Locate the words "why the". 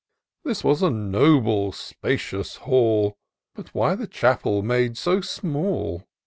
3.75-4.07